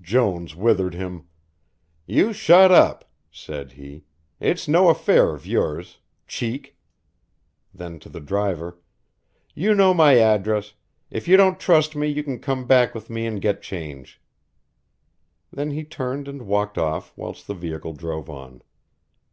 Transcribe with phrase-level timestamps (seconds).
[0.00, 1.24] Jones withered him:
[2.06, 4.04] "You shut up," said he.
[4.38, 6.78] "It's no affair of yours cheek."
[7.74, 8.78] Then to the driver:
[9.52, 10.74] "You know my address,
[11.10, 14.20] if you don't trust me you can come back with me and get change."
[15.52, 18.62] Then he turned and walked off whilst the vehicle drove on.